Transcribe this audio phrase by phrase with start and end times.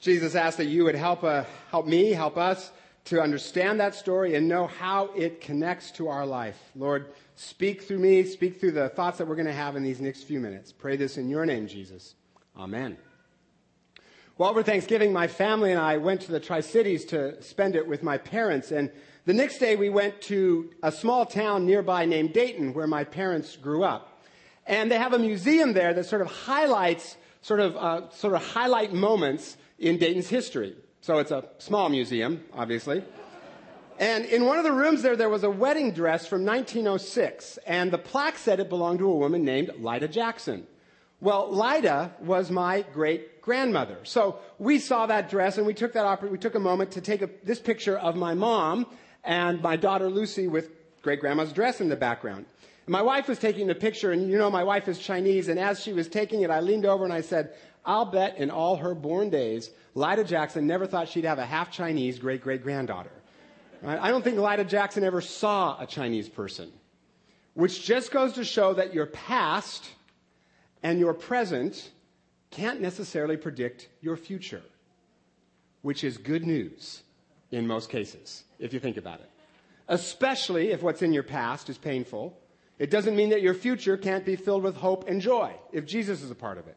[0.00, 2.70] Jesus asked that you would help, uh, help me, help us
[3.06, 6.58] to understand that story and know how it connects to our life.
[6.74, 10.00] Lord, speak through me, speak through the thoughts that we're going to have in these
[10.00, 10.72] next few minutes.
[10.72, 12.14] Pray this in your name, Jesus.
[12.56, 12.96] Amen.
[14.38, 17.86] Well, over Thanksgiving, my family and I went to the Tri Cities to spend it
[17.86, 18.72] with my parents.
[18.72, 18.90] And
[19.26, 23.54] the next day, we went to a small town nearby named Dayton, where my parents
[23.56, 24.22] grew up.
[24.66, 28.42] And they have a museum there that sort of highlights, sort of, uh, sort of
[28.42, 30.76] highlight moments in Dayton's history.
[31.00, 33.04] So it's a small museum, obviously.
[33.98, 37.90] And in one of the rooms there, there was a wedding dress from 1906, and
[37.90, 40.66] the plaque said it belonged to a woman named Lida Jackson.
[41.20, 43.98] Well, Lida was my great grandmother.
[44.02, 47.22] So we saw that dress and we took that we took a moment to take
[47.22, 48.86] a, this picture of my mom
[49.22, 50.70] and my daughter Lucy with
[51.02, 52.46] great grandma's dress in the background.
[52.86, 55.80] My wife was taking the picture and you know my wife is Chinese and as
[55.82, 58.94] she was taking it, I leaned over and I said, I'll bet in all her
[58.94, 63.12] born days, Lida Jackson never thought she'd have a half Chinese great great granddaughter.
[63.82, 63.98] Right?
[64.00, 66.72] I don't think Lida Jackson ever saw a Chinese person.
[67.54, 69.88] Which just goes to show that your past
[70.82, 71.90] and your present
[72.50, 74.62] can't necessarily predict your future,
[75.82, 77.02] which is good news
[77.50, 79.30] in most cases, if you think about it.
[79.88, 82.36] Especially if what's in your past is painful.
[82.78, 86.22] It doesn't mean that your future can't be filled with hope and joy if Jesus
[86.22, 86.76] is a part of it.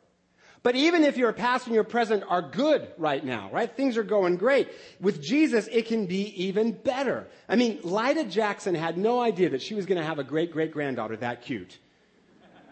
[0.64, 3.74] But even if your past and your present are good right now, right?
[3.74, 4.70] Things are going great.
[5.00, 7.28] With Jesus, it can be even better.
[7.48, 10.52] I mean, Lida Jackson had no idea that she was going to have a great
[10.52, 11.78] great granddaughter that cute.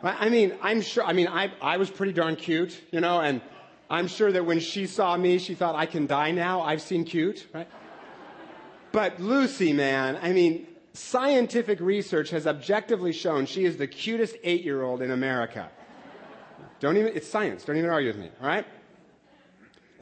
[0.03, 3.41] I mean, I'm sure, I mean, I, I was pretty darn cute, you know, and
[3.89, 6.61] I'm sure that when she saw me, she thought, I can die now.
[6.61, 7.67] I've seen cute, right?
[8.91, 14.63] But Lucy, man, I mean, scientific research has objectively shown she is the cutest eight
[14.63, 15.69] year old in America.
[16.79, 17.63] Don't even, it's science.
[17.63, 18.65] Don't even argue with me, all right?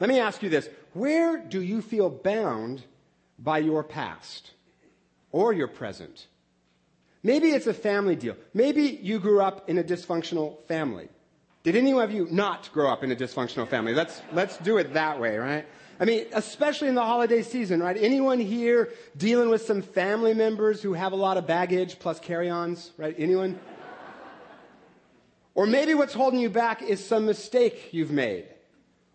[0.00, 0.68] Let me ask you this.
[0.92, 2.82] Where do you feel bound
[3.38, 4.52] by your past
[5.32, 6.26] or your present?
[7.22, 8.36] Maybe it's a family deal.
[8.52, 11.08] Maybe you grew up in a dysfunctional family.
[11.62, 13.94] Did any of you not grow up in a dysfunctional family?
[13.94, 15.66] Let's, let's do it that way, right?
[16.00, 17.96] I mean, especially in the holiday season, right?
[17.98, 22.90] Anyone here dealing with some family members who have a lot of baggage plus carry-ons,
[22.96, 23.14] right?
[23.16, 23.58] Anyone?
[25.54, 28.46] Or maybe what's holding you back is some mistake you've made,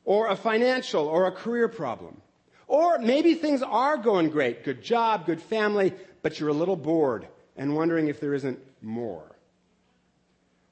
[0.06, 2.22] or a financial or a career problem.
[2.66, 7.28] Or maybe things are going great, good job, good family, but you're a little bored
[7.57, 9.35] and wondering if there isn't more.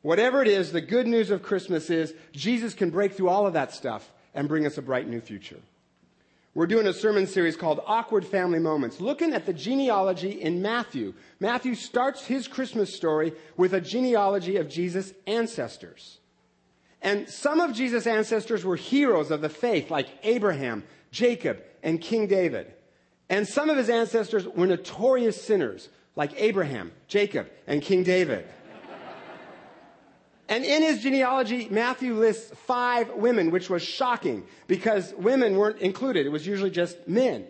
[0.04, 3.54] Whatever it is, the good news of Christmas is Jesus can break through all of
[3.54, 5.60] that stuff and bring us a bright new future.
[6.58, 11.14] We're doing a sermon series called Awkward Family Moments, looking at the genealogy in Matthew.
[11.40, 16.18] Matthew starts his Christmas story with a genealogy of Jesus' ancestors.
[17.00, 22.26] And some of Jesus' ancestors were heroes of the faith, like Abraham, Jacob, and King
[22.26, 22.74] David.
[23.30, 28.48] And some of his ancestors were notorious sinners, like Abraham, Jacob, and King David.
[30.50, 36.26] And in his genealogy, Matthew lists five women, which was shocking because women weren't included.
[36.26, 37.46] It was usually just men.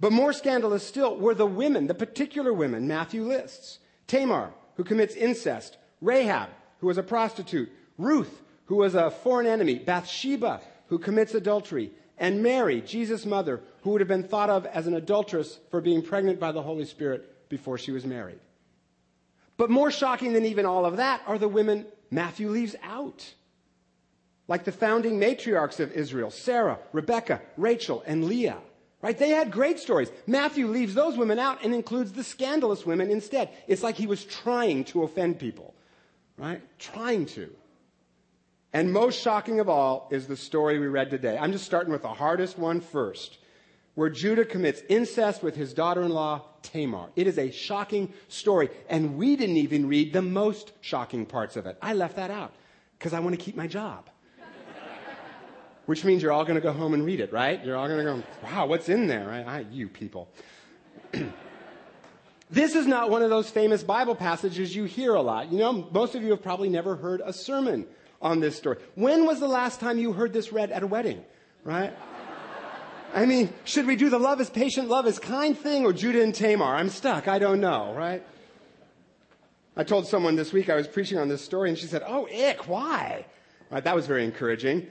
[0.00, 3.78] But more scandalous still were the women, the particular women Matthew lists.
[4.08, 5.76] Tamar, who commits incest.
[6.00, 7.70] Rahab, who was a prostitute.
[7.98, 9.78] Ruth, who was a foreign enemy.
[9.78, 11.92] Bathsheba, who commits adultery.
[12.18, 16.02] And Mary, Jesus' mother, who would have been thought of as an adulteress for being
[16.02, 18.40] pregnant by the Holy Spirit before she was married.
[19.62, 23.32] But more shocking than even all of that are the women Matthew leaves out.
[24.48, 28.58] Like the founding matriarchs of Israel, Sarah, Rebecca, Rachel, and Leah.
[29.02, 29.16] Right?
[29.16, 30.10] They had great stories.
[30.26, 33.50] Matthew leaves those women out and includes the scandalous women instead.
[33.68, 35.74] It's like he was trying to offend people.
[36.36, 36.60] Right?
[36.80, 37.48] Trying to.
[38.72, 41.38] And most shocking of all is the story we read today.
[41.40, 43.38] I'm just starting with the hardest one first
[43.94, 47.08] where Judah commits incest with his daughter in law, Tamar.
[47.16, 51.66] It is a shocking story, and we didn't even read the most shocking parts of
[51.66, 51.76] it.
[51.82, 52.52] I left that out
[52.98, 54.08] because I want to keep my job.
[55.86, 57.62] Which means you're all going to go home and read it, right?
[57.64, 59.26] You're all going to go, wow, what's in there?
[59.26, 59.46] Right?
[59.46, 60.28] I, you people.
[62.50, 65.52] this is not one of those famous Bible passages you hear a lot.
[65.52, 67.86] You know, most of you have probably never heard a sermon
[68.22, 68.78] on this story.
[68.94, 71.22] When was the last time you heard this read at a wedding?
[71.64, 71.92] Right?
[73.14, 76.22] I mean, should we do the love is patient, love is kind thing or Judah
[76.22, 76.76] and Tamar?
[76.76, 77.28] I'm stuck.
[77.28, 78.24] I don't know, right?
[79.76, 82.26] I told someone this week I was preaching on this story and she said, Oh,
[82.26, 83.26] ick, why?
[83.70, 84.86] Right, that was very encouraging.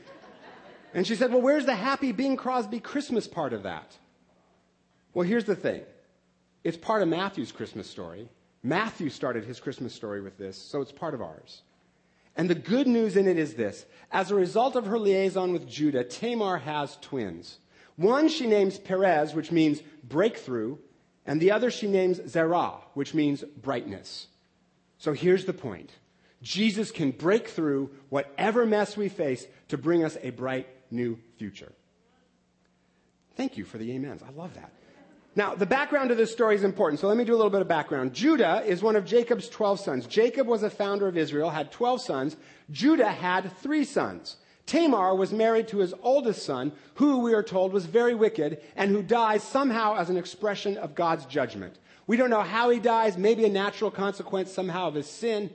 [0.94, 3.98] And she said, Well, where's the happy Bing Crosby Christmas part of that?
[5.14, 5.84] Well, here's the thing
[6.64, 8.30] it's part of Matthew's Christmas story.
[8.64, 11.64] Matthew started his Christmas story with this, so it's part of ours.
[12.38, 13.86] And the good news in it is this.
[14.12, 17.58] As a result of her liaison with Judah, Tamar has twins.
[18.02, 20.78] One she names Perez, which means breakthrough,
[21.26, 24.28] and the other she names Zerah, which means brightness.
[24.98, 25.92] So here's the point.
[26.42, 31.72] Jesus can break through whatever mess we face to bring us a bright new future.
[33.36, 34.24] Thank you for the amens.
[34.24, 34.72] I love that.
[35.36, 37.62] Now, the background of this story is important, so let me do a little bit
[37.62, 38.14] of background.
[38.14, 40.06] Judah is one of Jacob's 12 sons.
[40.08, 42.36] Jacob was a founder of Israel, had 12 sons.
[42.70, 44.38] Judah had three sons.
[44.66, 48.92] Tamar was married to his oldest son, who we are told was very wicked and
[48.92, 51.78] who dies somehow as an expression of God's judgment.
[52.08, 55.54] We don't know how he dies, maybe a natural consequence somehow of his sin.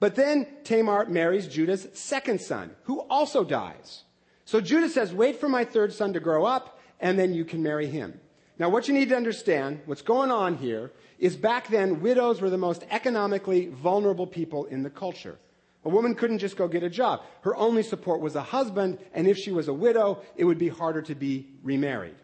[0.00, 4.04] But then Tamar marries Judah's second son, who also dies.
[4.44, 7.62] So Judah says, wait for my third son to grow up, and then you can
[7.62, 8.20] marry him.
[8.58, 12.50] Now, what you need to understand, what's going on here, is back then, widows were
[12.50, 15.38] the most economically vulnerable people in the culture.
[15.84, 17.22] A woman couldn't just go get a job.
[17.42, 20.68] Her only support was a husband, and if she was a widow, it would be
[20.68, 22.16] harder to be remarried.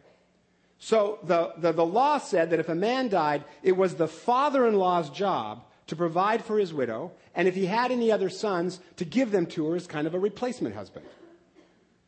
[0.79, 5.09] So the, the, the law said that if a man died, it was the father-in-law's
[5.11, 9.31] job to provide for his widow, and if he had any other sons, to give
[9.31, 11.07] them to her as kind of a replacement husband.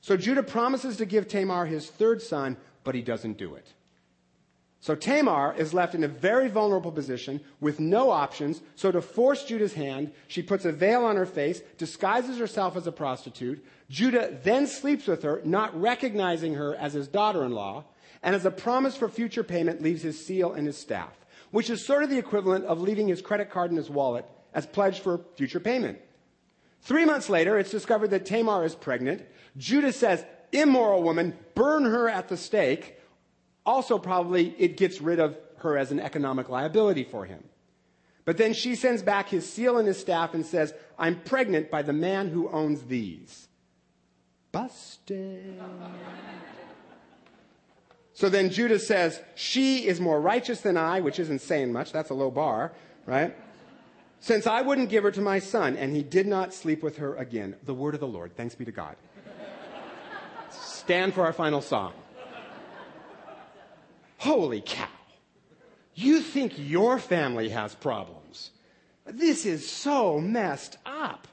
[0.00, 3.66] So Judah promises to give Tamar his third son, but he doesn't do it.
[4.86, 8.62] So Tamar is left in a very vulnerable position with no options.
[8.76, 12.86] So to force Judah's hand, she puts a veil on her face, disguises herself as
[12.86, 13.66] a prostitute.
[13.90, 17.82] Judah then sleeps with her, not recognizing her as his daughter-in-law,
[18.22, 21.18] and as a promise for future payment leaves his seal and his staff,
[21.50, 24.24] which is sort of the equivalent of leaving his credit card in his wallet
[24.54, 25.98] as pledge for future payment.
[26.82, 29.22] Three months later, it's discovered that Tamar is pregnant.
[29.56, 32.92] Judah says, immoral woman, burn her at the stake.
[33.66, 37.42] Also, probably, it gets rid of her as an economic liability for him.
[38.24, 41.82] But then she sends back his seal and his staff and says, I'm pregnant by
[41.82, 43.48] the man who owns these.
[44.52, 45.60] Busted.
[48.12, 51.92] so then Judah says, She is more righteous than I, which isn't saying much.
[51.92, 52.72] That's a low bar,
[53.04, 53.36] right?
[54.20, 57.14] Since I wouldn't give her to my son, and he did not sleep with her
[57.16, 57.56] again.
[57.64, 58.36] The word of the Lord.
[58.36, 58.96] Thanks be to God.
[60.50, 61.92] Stand for our final song.
[64.18, 64.88] Holy cow.
[65.94, 68.50] You think your family has problems.
[69.06, 71.28] This is so messed up.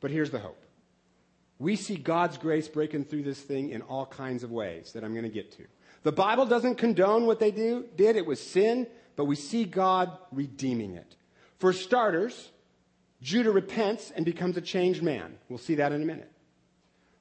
[0.00, 0.62] But here's the hope.
[1.58, 5.12] We see God's grace breaking through this thing in all kinds of ways that I'm
[5.12, 5.64] going to get to.
[6.02, 8.16] The Bible doesn't condone what they do, did.
[8.16, 8.86] It was sin,
[9.16, 11.16] but we see God redeeming it.
[11.58, 12.50] For starters,
[13.22, 15.38] Judah repents and becomes a changed man.
[15.48, 16.30] We'll see that in a minute.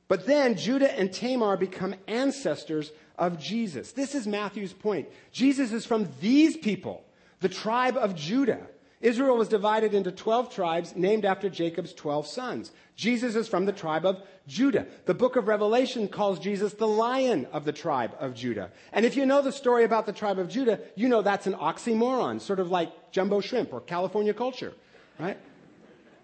[0.07, 3.91] But then Judah and Tamar become ancestors of Jesus.
[3.91, 5.07] This is Matthew's point.
[5.31, 7.03] Jesus is from these people,
[7.39, 8.67] the tribe of Judah.
[9.01, 12.71] Israel was divided into 12 tribes named after Jacob's 12 sons.
[12.95, 14.87] Jesus is from the tribe of Judah.
[15.05, 18.71] The book of Revelation calls Jesus the lion of the tribe of Judah.
[18.93, 21.55] And if you know the story about the tribe of Judah, you know that's an
[21.55, 24.73] oxymoron, sort of like jumbo shrimp or California culture,
[25.19, 25.37] right?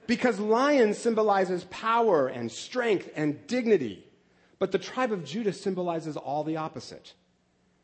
[0.08, 4.06] Because lion symbolizes power and strength and dignity.
[4.60, 7.14] But the tribe of Judah symbolizes all the opposite.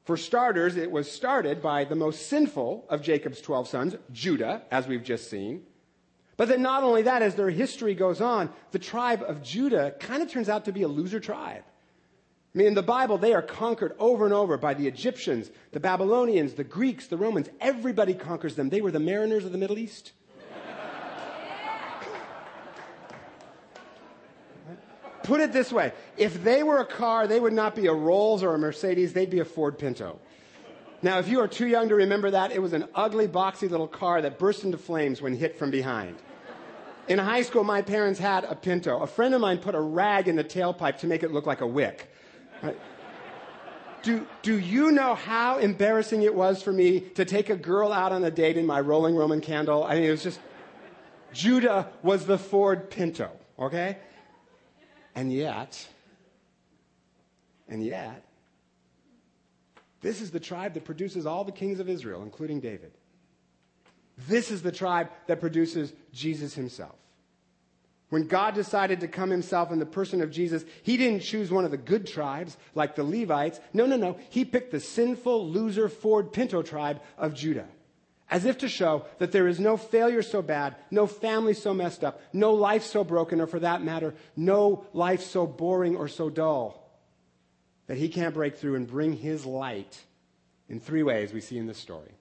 [0.04, 4.88] For starters, it was started by the most sinful of Jacob's 12 sons, Judah, as
[4.88, 5.64] we've just seen.
[6.38, 10.22] But then not only that, as their history goes on, the tribe of Judah kind
[10.22, 11.64] of turns out to be a loser tribe.
[12.56, 15.80] I mean, in the Bible, they are conquered over and over by the Egyptians, the
[15.80, 17.50] Babylonians, the Greeks, the Romans.
[17.59, 18.69] Everybody conquers them.
[18.69, 20.14] They were the mariners of the Middle East.
[25.28, 28.42] Put it this way if they were a car, they would not be a Rolls
[28.42, 30.19] or a Mercedes, they'd be a Ford Pinto.
[31.02, 33.88] Now, if you are too young to remember that, it was an ugly, boxy little
[33.88, 36.16] car that burst into flames when hit from behind.
[37.07, 39.00] In high school, my parents had a Pinto.
[39.00, 41.62] A friend of mine put a rag in the tailpipe to make it look like
[41.62, 42.10] a wick.
[44.02, 48.12] Do, do you know how embarrassing it was for me to take a girl out
[48.12, 49.84] on a date in my rolling Roman candle?
[49.84, 50.40] I mean, it was just,
[51.34, 53.30] Judah was the Ford Pinto,
[53.60, 53.98] okay?
[55.18, 55.83] And yet,
[57.68, 58.24] and yet,
[60.00, 62.92] this is the tribe that produces all the kings of Israel, including David.
[64.28, 66.94] This is the tribe that produces Jesus himself.
[68.09, 71.66] When God decided to come himself in the person of Jesus, he didn't choose one
[71.66, 73.59] of the good tribes like the Levites.
[73.74, 74.19] No, no, no.
[74.30, 77.68] He picked the sinful, loser Ford Pinto tribe of Judah
[78.30, 82.04] as if to show that there is no failure so bad, no family so messed
[82.04, 86.30] up, no life so broken, or for that matter, no life so boring or so
[86.30, 86.84] dull
[87.88, 90.04] that he can't break through and bring his light
[90.69, 92.12] in three ways we see in this story.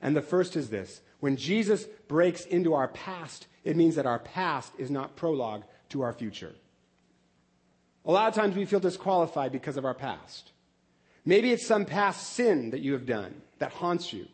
[0.00, 4.18] And the first is this when Jesus breaks into our past, it means that our
[4.18, 6.52] past is not prologue to our future.
[8.04, 10.50] A lot of times we feel disqualified because of our past.
[11.24, 14.26] Maybe it's some past sin that you have done that haunts you,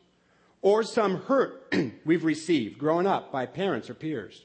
[0.62, 1.74] or some hurt
[2.04, 4.44] we've received growing up by parents or peers.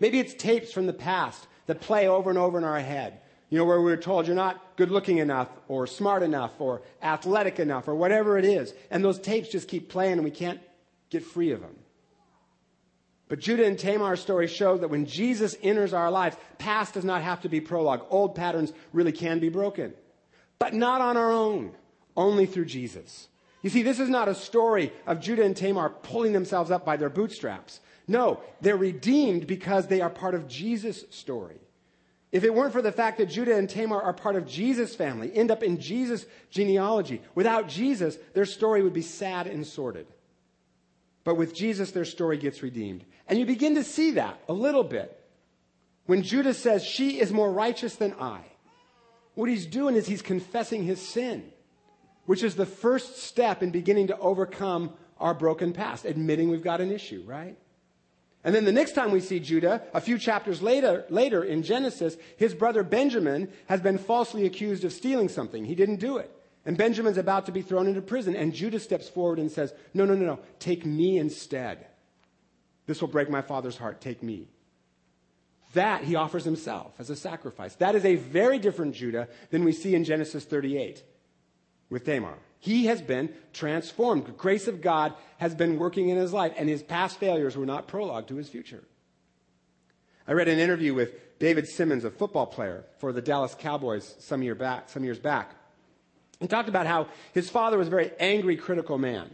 [0.00, 3.20] Maybe it's tapes from the past that play over and over in our head.
[3.48, 6.82] You know, where we are told you're not good looking enough or smart enough or
[7.00, 8.74] athletic enough or whatever it is.
[8.90, 10.60] And those tapes just keep playing and we can't
[11.10, 11.76] get free of them.
[13.28, 17.22] But Judah and Tamar's story show that when Jesus enters our lives, past does not
[17.22, 18.04] have to be prologue.
[18.10, 19.94] Old patterns really can be broken.
[20.58, 21.72] But not on our own,
[22.16, 23.28] only through Jesus.
[23.62, 26.96] You see, this is not a story of Judah and Tamar pulling themselves up by
[26.96, 27.80] their bootstraps.
[28.08, 31.60] No, they're redeemed because they are part of Jesus' story.
[32.32, 35.34] If it weren't for the fact that Judah and Tamar are part of Jesus' family,
[35.34, 40.06] end up in Jesus' genealogy, without Jesus, their story would be sad and sordid.
[41.24, 43.04] But with Jesus, their story gets redeemed.
[43.26, 45.18] And you begin to see that a little bit.
[46.06, 48.42] When Judah says, She is more righteous than I,
[49.34, 51.50] what he's doing is he's confessing his sin,
[52.26, 56.80] which is the first step in beginning to overcome our broken past, admitting we've got
[56.80, 57.56] an issue, right?
[58.44, 62.16] And then the next time we see Judah, a few chapters later, later in Genesis,
[62.36, 65.64] his brother Benjamin has been falsely accused of stealing something.
[65.64, 66.30] He didn't do it.
[66.64, 68.36] And Benjamin's about to be thrown into prison.
[68.36, 70.38] And Judah steps forward and says, No, no, no, no.
[70.60, 71.86] Take me instead.
[72.86, 74.00] This will break my father's heart.
[74.00, 74.48] Take me.
[75.74, 77.74] That he offers himself as a sacrifice.
[77.76, 81.02] That is a very different Judah than we see in Genesis 38
[81.90, 82.38] with Tamar.
[82.58, 84.26] He has been transformed.
[84.26, 87.66] The grace of God has been working in his life, and his past failures were
[87.66, 88.82] not prologue to his future.
[90.26, 94.42] I read an interview with David Simmons, a football player for the Dallas Cowboys some,
[94.42, 95.54] year back, some years back.
[96.40, 99.30] He talked about how his father was a very angry, critical man.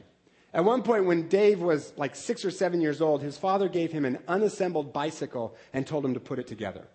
[0.54, 3.90] At one point, when Dave was like six or seven years old, his father gave
[3.90, 6.87] him an unassembled bicycle and told him to put it together.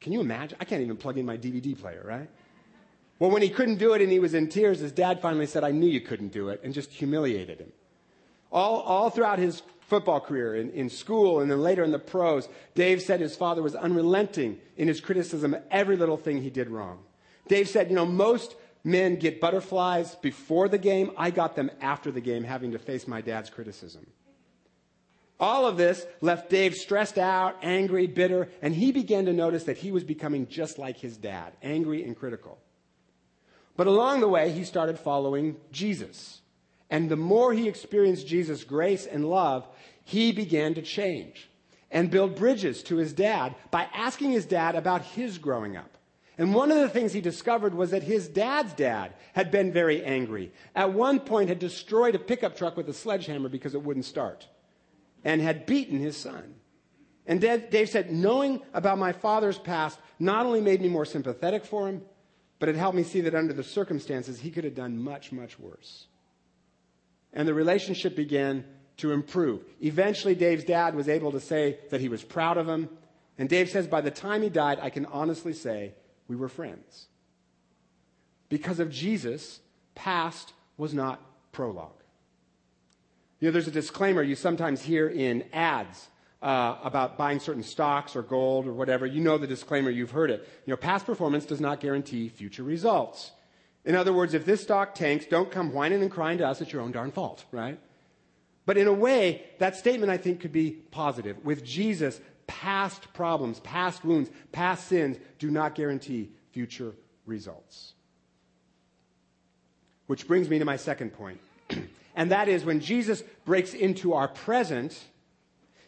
[0.00, 0.58] Can you imagine?
[0.60, 2.28] I can't even plug in my DVD player, right?
[3.20, 5.62] Well, when he couldn't do it and he was in tears, his dad finally said,
[5.62, 7.70] I knew you couldn't do it, and just humiliated him.
[8.50, 12.48] All, all throughout his football career, in, in school, and then later in the pros,
[12.74, 16.70] Dave said his father was unrelenting in his criticism of every little thing he did
[16.70, 17.00] wrong.
[17.46, 21.10] Dave said, You know, most men get butterflies before the game.
[21.18, 24.06] I got them after the game, having to face my dad's criticism.
[25.38, 29.78] All of this left Dave stressed out, angry, bitter, and he began to notice that
[29.78, 32.58] he was becoming just like his dad, angry and critical.
[33.76, 36.40] But along the way, he started following Jesus.
[36.90, 39.66] And the more he experienced Jesus' grace and love,
[40.04, 41.48] he began to change
[41.90, 45.96] and build bridges to his dad by asking his dad about his growing up.
[46.36, 50.02] And one of the things he discovered was that his dad's dad had been very
[50.02, 50.52] angry.
[50.74, 54.48] At one point had destroyed a pickup truck with a sledgehammer because it wouldn't start
[55.22, 56.54] and had beaten his son.
[57.26, 61.88] And Dave said, knowing about my father's past not only made me more sympathetic for
[61.88, 62.02] him,
[62.60, 65.58] but it helped me see that under the circumstances, he could have done much, much
[65.58, 66.06] worse.
[67.32, 68.64] And the relationship began
[68.98, 69.64] to improve.
[69.80, 72.90] Eventually, Dave's dad was able to say that he was proud of him.
[73.38, 75.94] And Dave says, by the time he died, I can honestly say
[76.28, 77.06] we were friends.
[78.50, 79.60] Because of Jesus,
[79.94, 81.20] past was not
[81.52, 81.92] prologue.
[83.38, 86.08] You know, there's a disclaimer you sometimes hear in ads
[86.42, 90.30] uh, about buying certain stocks or gold or whatever, you know the disclaimer, you've heard
[90.30, 90.48] it.
[90.66, 93.32] You know, past performance does not guarantee future results.
[93.84, 96.72] In other words, if this stock tanks, don't come whining and crying to us, it's
[96.72, 97.78] your own darn fault, right?
[98.66, 101.44] But in a way, that statement I think could be positive.
[101.44, 106.94] With Jesus, past problems, past wounds, past sins do not guarantee future
[107.26, 107.94] results.
[110.06, 111.40] Which brings me to my second point.
[112.16, 114.98] and that is when Jesus breaks into our present,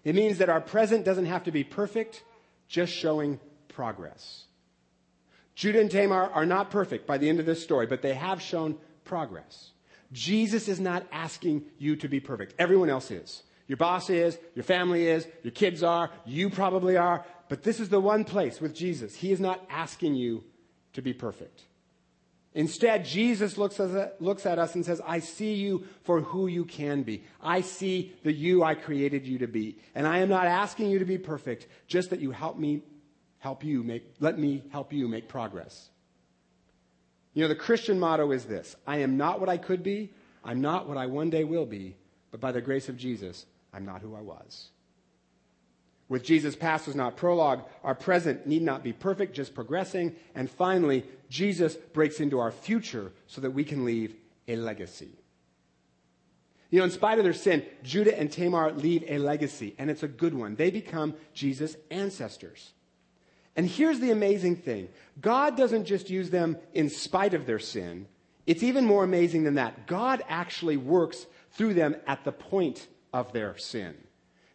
[0.04, 2.22] it means that our present doesn't have to be perfect,
[2.68, 4.44] just showing progress.
[5.54, 8.40] Judah and Tamar are not perfect by the end of this story, but they have
[8.40, 9.70] shown progress.
[10.12, 12.54] Jesus is not asking you to be perfect.
[12.58, 13.42] Everyone else is.
[13.66, 17.88] Your boss is, your family is, your kids are, you probably are, but this is
[17.88, 19.14] the one place with Jesus.
[19.14, 20.44] He is not asking you
[20.94, 21.62] to be perfect.
[22.54, 26.66] Instead, Jesus looks at, looks at us and says, I see you for who you
[26.66, 27.24] can be.
[27.40, 29.78] I see the you I created you to be.
[29.94, 32.82] And I am not asking you to be perfect, just that you help me
[33.38, 35.90] help you make, let me help you make progress.
[37.34, 40.12] You know, the Christian motto is this I am not what I could be,
[40.44, 41.96] I'm not what I one day will be,
[42.30, 44.68] but by the grace of Jesus, I'm not who I was.
[46.12, 50.14] With Jesus' past was not prologue, our present need not be perfect, just progressing.
[50.34, 54.14] And finally, Jesus breaks into our future so that we can leave
[54.46, 55.08] a legacy.
[56.68, 60.02] You know, in spite of their sin, Judah and Tamar leave a legacy, and it's
[60.02, 60.54] a good one.
[60.54, 62.74] They become Jesus' ancestors.
[63.56, 68.06] And here's the amazing thing God doesn't just use them in spite of their sin,
[68.46, 69.86] it's even more amazing than that.
[69.86, 73.94] God actually works through them at the point of their sin.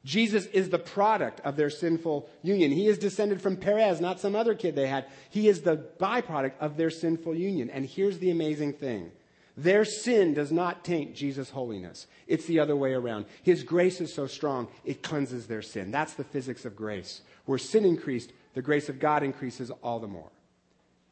[0.05, 2.71] Jesus is the product of their sinful union.
[2.71, 5.05] He is descended from Perez, not some other kid they had.
[5.29, 7.69] He is the byproduct of their sinful union.
[7.69, 9.11] And here's the amazing thing
[9.57, 12.05] their sin does not taint Jesus' holiness.
[12.27, 13.25] It's the other way around.
[13.41, 15.89] His grace is so strong, it cleanses their sin.
[15.89, 17.21] That's the physics of grace.
[17.45, 20.29] Where sin increased, the grace of God increases all the more.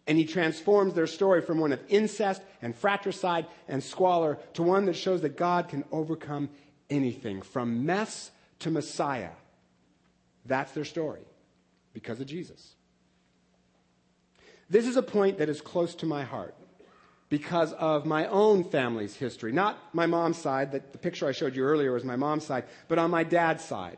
[0.08, 4.86] And he transforms their story from one of incest and fratricide and squalor to one
[4.86, 6.50] that shows that God can overcome
[6.90, 9.32] anything, from mess to Messiah.
[10.46, 11.22] That's their story
[11.94, 12.76] because of Jesus.
[14.70, 16.56] This is a point that is close to my heart
[17.30, 19.52] because of my own family's history.
[19.52, 22.66] Not my mom's side, that the picture I showed you earlier was my mom's side,
[22.88, 23.98] but on my dad's side.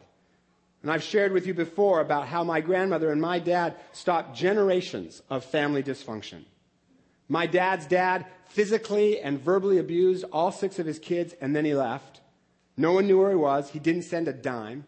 [0.81, 5.21] And I've shared with you before about how my grandmother and my dad stopped generations
[5.29, 6.43] of family dysfunction.
[7.27, 11.73] My dad's dad physically and verbally abused all six of his kids, and then he
[11.73, 12.21] left.
[12.77, 13.71] No one knew where he was.
[13.71, 14.85] He didn't send a dime.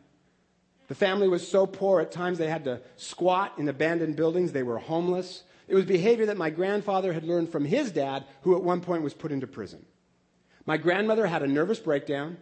[0.88, 4.52] The family was so poor at times they had to squat in abandoned buildings.
[4.52, 5.44] They were homeless.
[5.68, 9.04] It was behavior that my grandfather had learned from his dad, who at one point
[9.04, 9.86] was put into prison.
[10.66, 12.38] My grandmother had a nervous breakdown.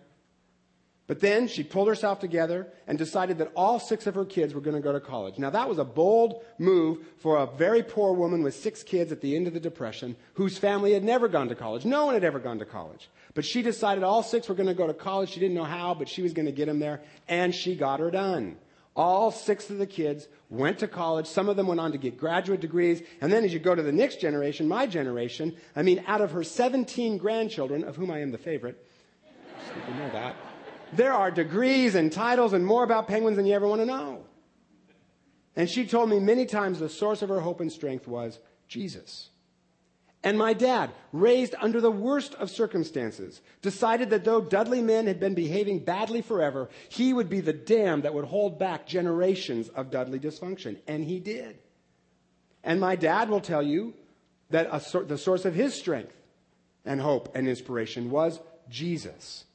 [1.08, 4.60] But then she pulled herself together and decided that all six of her kids were
[4.60, 5.40] going to go to college.
[5.40, 9.22] Now, that was a bold move for a very poor woman with six kids at
[9.22, 11.86] the end of the Depression whose family had never gone to college.
[11.86, 13.10] No one had ever gone to college.
[13.34, 15.30] But she decided all six were going to go to college.
[15.30, 18.02] She didn't know how, but she was going to get them there, and she got
[18.02, 18.58] her done.
[18.94, 21.28] All six of the kids went to college.
[21.28, 23.02] Some of them went on to get graduate degrees.
[23.22, 26.32] And then as you go to the next generation, my generation, I mean, out of
[26.32, 28.84] her 17 grandchildren, of whom I am the favorite,
[29.68, 30.36] so you know that,
[30.94, 34.24] there are degrees and titles and more about penguins than you ever want to know.
[35.56, 39.29] And she told me many times the source of her hope and strength was Jesus.
[40.24, 45.19] And my dad, raised under the worst of circumstances, decided that though Dudley men had
[45.19, 49.89] been behaving badly forever, he would be the dam that would hold back generations of
[49.89, 50.78] Dudley dysfunction.
[50.88, 51.60] And he did.
[52.63, 53.93] And my dad will tell you
[54.50, 56.15] that a, the source of his strength
[56.84, 59.45] and hope and inspiration was Jesus.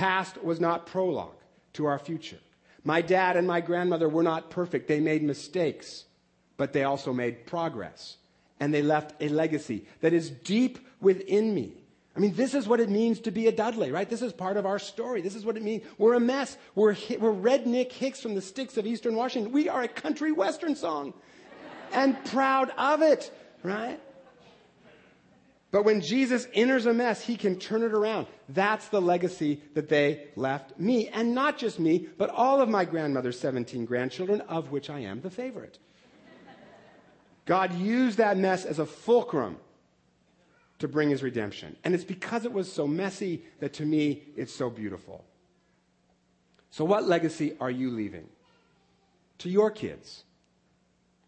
[0.00, 1.36] Past was not prologue
[1.74, 2.38] to our future.
[2.84, 4.88] My dad and my grandmother were not perfect.
[4.88, 6.04] They made mistakes,
[6.56, 8.16] but they also made progress.
[8.60, 11.74] And they left a legacy that is deep within me.
[12.16, 14.08] I mean, this is what it means to be a Dudley, right?
[14.08, 15.20] This is part of our story.
[15.20, 15.82] This is what it means.
[15.98, 16.56] We're a mess.
[16.74, 19.52] We're, we're Redneck Hicks from the sticks of Eastern Washington.
[19.52, 21.12] We are a country western song
[21.92, 23.30] and proud of it,
[23.62, 24.00] right?
[25.72, 28.26] But when Jesus enters a mess, he can turn it around.
[28.48, 31.08] That's the legacy that they left me.
[31.08, 35.20] And not just me, but all of my grandmother's 17 grandchildren, of which I am
[35.20, 35.78] the favorite.
[37.46, 39.58] God used that mess as a fulcrum
[40.80, 41.76] to bring his redemption.
[41.84, 45.24] And it's because it was so messy that to me it's so beautiful.
[46.70, 48.28] So, what legacy are you leaving
[49.38, 50.24] to your kids?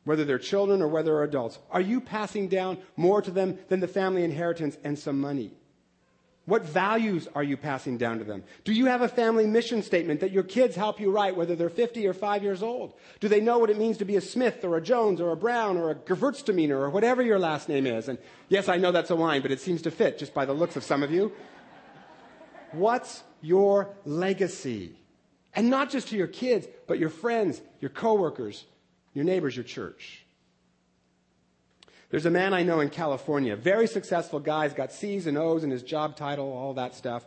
[0.05, 1.59] Whether they're children or whether they're adults?
[1.71, 5.53] Are you passing down more to them than the family inheritance and some money?
[6.45, 8.43] What values are you passing down to them?
[8.65, 11.71] Do you have a family mission statement that your kids help you write, whether they're
[11.71, 12.95] 50 or 5 years old?
[13.21, 15.37] Do they know what it means to be a Smith or a Jones or a
[15.37, 18.09] Brown or a Gewürztraminer or whatever your last name is?
[18.09, 20.53] And yes, I know that's a wine, but it seems to fit just by the
[20.53, 21.33] looks of some of you.
[22.73, 24.97] What's your legacy?
[25.55, 28.65] And not just to your kids, but your friends, your coworkers,
[29.14, 30.25] your neighbors, your church.
[32.11, 35.64] There's a man I know in California, very successful guy, he's got C's and O's
[35.64, 37.25] in his job title, all that stuff,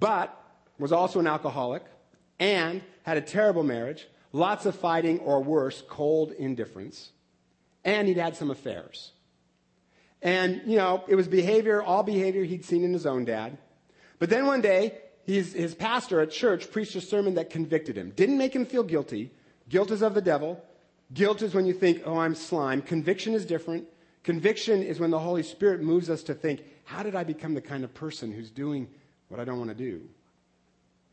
[0.00, 0.34] but
[0.78, 1.82] was also an alcoholic
[2.38, 7.10] and had a terrible marriage, lots of fighting or worse, cold indifference,
[7.84, 9.12] and he'd had some affairs.
[10.22, 13.58] And, you know, it was behavior, all behavior he'd seen in his own dad.
[14.18, 14.94] But then one day,
[15.26, 18.10] his, his pastor at church preached a sermon that convicted him.
[18.10, 19.32] Didn't make him feel guilty.
[19.68, 20.64] Guilt is of the devil.
[21.12, 22.82] Guilt is when you think, oh, I'm slime.
[22.82, 23.86] Conviction is different.
[24.22, 27.60] Conviction is when the Holy Spirit moves us to think, how did I become the
[27.60, 28.88] kind of person who's doing
[29.28, 30.02] what I don't want to do?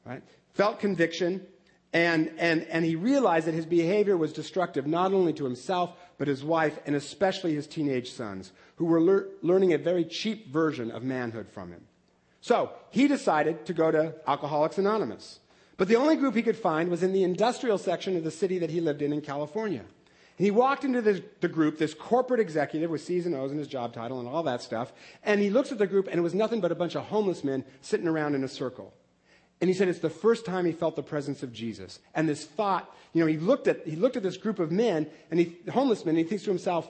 [0.06, 0.24] Right?
[0.54, 1.46] Felt conviction,
[1.94, 6.28] and, and, and he realized that his behavior was destructive not only to himself, but
[6.28, 10.90] his wife, and especially his teenage sons, who were lear- learning a very cheap version
[10.90, 11.82] of manhood from him.
[12.40, 15.41] So he decided to go to Alcoholics Anonymous.
[15.82, 18.60] But the only group he could find was in the industrial section of the city
[18.60, 19.80] that he lived in in California.
[19.80, 23.58] And he walked into this, the group, this corporate executive with C's and O's in
[23.58, 26.22] his job title and all that stuff, and he looks at the group, and it
[26.22, 28.94] was nothing but a bunch of homeless men sitting around in a circle.
[29.60, 31.98] And he said it's the first time he felt the presence of Jesus.
[32.14, 35.10] And this thought, you know, he looked at, he looked at this group of men,
[35.32, 36.88] and he, homeless men, and he thinks to himself,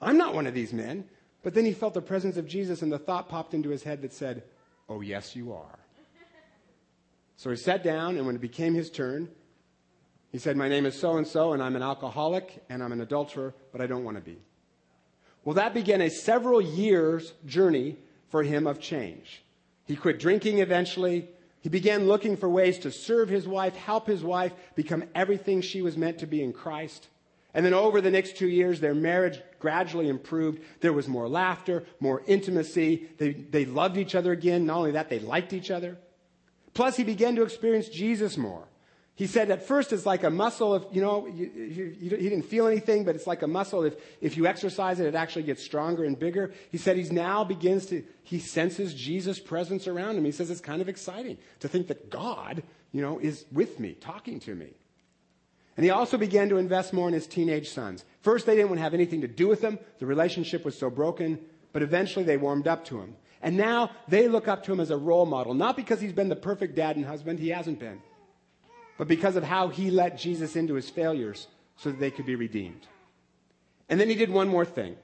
[0.00, 1.04] I'm not one of these men.
[1.44, 4.02] But then he felt the presence of Jesus, and the thought popped into his head
[4.02, 4.42] that said,
[4.88, 5.78] Oh, yes, you are.
[7.36, 9.28] So he sat down, and when it became his turn,
[10.32, 13.00] he said, My name is so and so, and I'm an alcoholic, and I'm an
[13.00, 14.38] adulterer, but I don't want to be.
[15.44, 17.96] Well, that began a several years journey
[18.28, 19.42] for him of change.
[19.84, 21.28] He quit drinking eventually.
[21.60, 25.82] He began looking for ways to serve his wife, help his wife become everything she
[25.82, 27.08] was meant to be in Christ.
[27.54, 30.60] And then over the next two years, their marriage gradually improved.
[30.80, 33.08] There was more laughter, more intimacy.
[33.16, 34.66] They, they loved each other again.
[34.66, 35.96] Not only that, they liked each other.
[36.76, 38.62] Plus, he began to experience Jesus more.
[39.14, 40.74] He said at first it's like a muscle.
[40.74, 43.82] If you know, you, you, you, he didn't feel anything, but it's like a muscle.
[43.82, 46.52] If, if you exercise it, it actually gets stronger and bigger.
[46.70, 50.26] He said he's now begins to, he senses Jesus' presence around him.
[50.26, 52.62] He says it's kind of exciting to think that God,
[52.92, 54.68] you know, is with me, talking to me.
[55.78, 58.04] And he also began to invest more in his teenage sons.
[58.20, 59.78] First, they didn't want to have anything to do with him.
[59.98, 61.38] The relationship was so broken,
[61.72, 63.16] but eventually they warmed up to him.
[63.42, 66.28] And now they look up to him as a role model, not because he's been
[66.28, 68.00] the perfect dad and husband, he hasn't been
[68.98, 72.34] but because of how he let Jesus into his failures so that they could be
[72.34, 72.86] redeemed.
[73.88, 74.96] And then he did one more thing.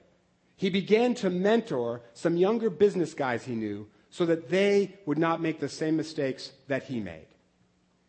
[0.57, 5.41] He began to mentor some younger business guys he knew so that they would not
[5.41, 7.27] make the same mistakes that he made.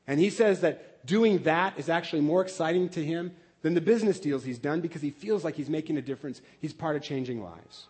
[0.07, 4.19] And he says that doing that is actually more exciting to him than the business
[4.19, 6.41] deals he's done because he feels like he's making a difference.
[6.59, 7.87] He's part of changing lives.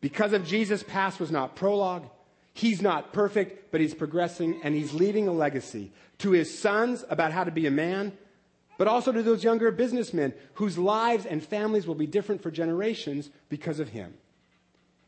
[0.00, 2.06] Because of Jesus' past was not prologue,
[2.56, 7.30] He's not perfect, but he's progressing and he's leaving a legacy to his sons about
[7.30, 8.16] how to be a man,
[8.78, 13.28] but also to those younger businessmen whose lives and families will be different for generations
[13.50, 14.14] because of him.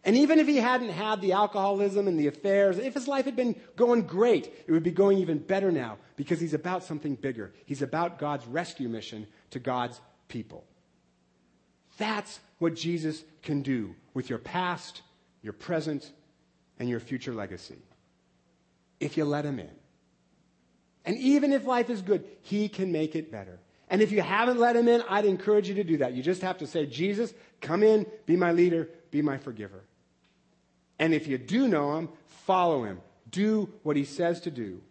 [0.04, 3.34] And even if he hadn't had the alcoholism and the affairs, if his life had
[3.34, 7.54] been going great, it would be going even better now because he's about something bigger.
[7.64, 10.64] He's about God's rescue mission to God's people.
[11.98, 15.02] That's what Jesus can do with your past,
[15.42, 16.10] your present,
[16.78, 17.78] and your future legacy
[19.00, 19.70] if you let him in.
[21.04, 23.58] And even if life is good, he can make it better.
[23.88, 26.12] And if you haven't let him in, I'd encourage you to do that.
[26.12, 29.84] You just have to say, Jesus, come in, be my leader, be my forgiver.
[30.98, 33.00] And if you do know him, follow him.
[33.30, 34.82] Do what he says to do.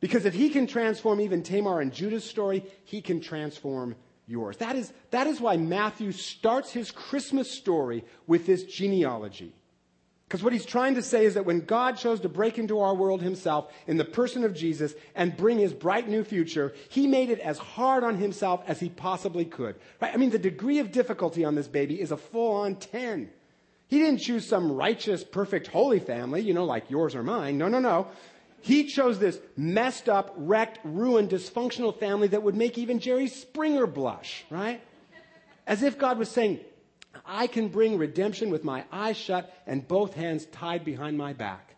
[0.00, 3.96] Because if he can transform even Tamar and Judah's story, he can transform
[4.30, 4.56] yours.
[4.58, 9.52] That is, that is why Matthew starts his Christmas story with this genealogy.
[10.30, 12.94] Because what he's trying to say is that when God chose to break into our
[12.94, 17.30] world himself in the person of Jesus and bring his bright new future, he made
[17.30, 19.74] it as hard on himself as he possibly could.
[20.00, 20.14] Right?
[20.14, 23.28] I mean, the degree of difficulty on this baby is a full on 10.
[23.88, 27.58] He didn't choose some righteous, perfect, holy family, you know, like yours or mine.
[27.58, 28.06] No, no, no.
[28.60, 33.86] He chose this messed up, wrecked, ruined, dysfunctional family that would make even Jerry Springer
[33.86, 34.80] blush, right?
[35.66, 36.60] As if God was saying,
[37.24, 41.76] I can bring redemption with my eyes shut and both hands tied behind my back.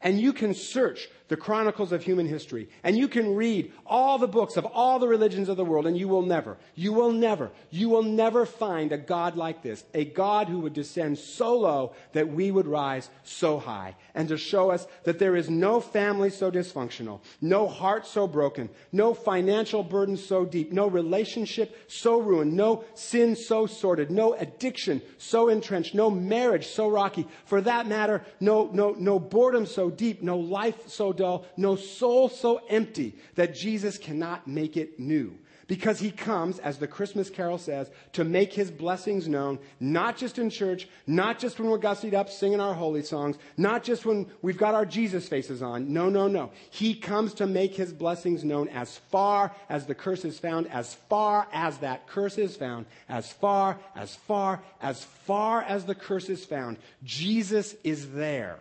[0.00, 4.28] And you can search the chronicles of human history and you can read all the
[4.28, 7.50] books of all the religions of the world and you will never, you will never,
[7.70, 9.84] you will never find a God like this.
[9.94, 14.36] A God who would descend so low that we would rise so high and to
[14.36, 19.82] show us that there is no family so dysfunctional, no heart so broken, no financial
[19.82, 25.94] burden so deep, no relationship so ruined, no sin so sordid, no addiction so entrenched,
[25.94, 27.26] no marriage so rocky.
[27.46, 32.28] For that matter, no, no, no boredom so deep, no life so dull, no soul
[32.28, 35.38] so empty that Jesus cannot make it new.
[35.66, 40.38] Because he comes, as the Christmas carol says, to make his blessings known, not just
[40.38, 44.26] in church, not just when we're gussied up singing our holy songs, not just when
[44.42, 45.90] we've got our Jesus faces on.
[45.90, 46.50] No, no, no.
[46.70, 50.94] He comes to make his blessings known as far as the curse is found, as
[51.08, 56.28] far as that curse is found, as far, as far, as far as the curse
[56.28, 56.76] is found.
[57.04, 58.58] Jesus is there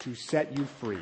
[0.00, 1.00] to set you free.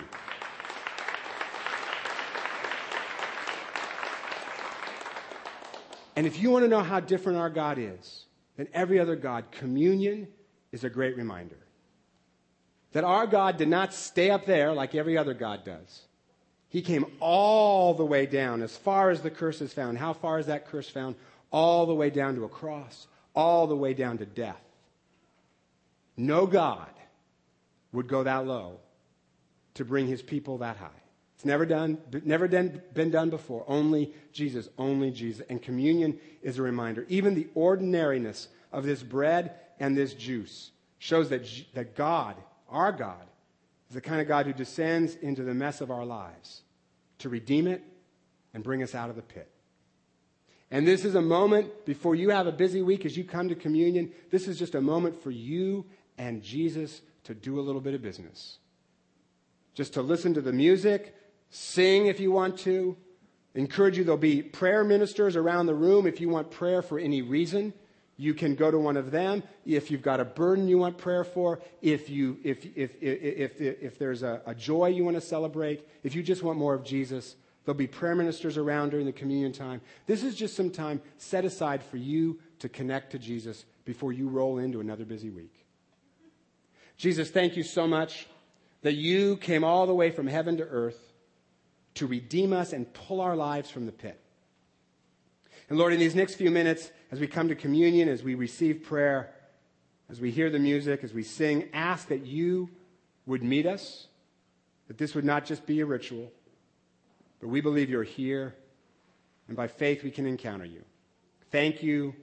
[6.17, 8.25] And if you want to know how different our God is
[8.57, 10.29] than every other God, communion
[10.73, 11.59] is a great reminder.
[12.93, 16.03] That our God did not stay up there like every other God does.
[16.69, 19.99] He came all the way down, as far as the curse is found.
[19.99, 21.17] How far is that curse found?
[21.51, 24.61] All the way down to a cross, all the way down to death.
[26.17, 26.91] No God
[27.93, 28.79] would go that low
[29.75, 31.00] to bring his people that high.
[31.41, 33.65] It's never done, never been done before.
[33.67, 35.43] Only Jesus, only Jesus.
[35.49, 37.07] And communion is a reminder.
[37.09, 42.37] Even the ordinariness of this bread and this juice shows that, that God,
[42.69, 43.25] our God,
[43.89, 46.61] is the kind of God who descends into the mess of our lives
[47.21, 47.83] to redeem it
[48.53, 49.51] and bring us out of the pit.
[50.71, 53.55] And this is a moment before you have a busy week as you come to
[53.55, 54.13] communion.
[54.31, 55.87] This is just a moment for you
[56.19, 58.59] and Jesus to do a little bit of business.
[59.73, 61.15] Just to listen to the music,
[61.51, 62.97] sing if you want to.
[63.55, 67.21] Encourage you, there'll be prayer ministers around the room if you want prayer for any
[67.21, 67.75] reason.
[68.17, 71.25] You can go to one of them if you've got a burden you want prayer
[71.25, 75.89] for, if, you, if, if, if, if, there's a, a joy you want to celebrate,
[76.05, 77.37] if you just want more of Jesus.
[77.65, 79.81] There'll be prayer ministers around during the communion time.
[80.07, 84.29] This is just some time set aside for you to connect to Jesus before you
[84.29, 85.67] roll into another busy week.
[86.97, 88.27] Jesus, thank you so much
[88.83, 91.10] that you came all the way from heaven to earth
[91.95, 94.21] to redeem us and pull our lives from the pit.
[95.69, 98.83] And Lord, in these next few minutes, as we come to communion, as we receive
[98.83, 99.33] prayer,
[100.11, 102.69] as we hear the music, as we sing, ask that you
[103.27, 104.09] would meet us,
[104.89, 106.33] that this would not just be a ritual,
[107.41, 108.55] but we believe you're here,
[109.47, 110.85] and by faith we can encounter you.
[111.51, 112.15] Thank you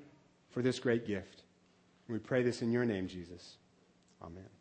[0.52, 1.44] for this great gift.
[2.08, 3.56] And we pray this in your name, Jesus.
[4.22, 4.57] Amen.